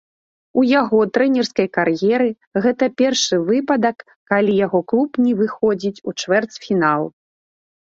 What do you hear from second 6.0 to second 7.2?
у чвэрцьфінал.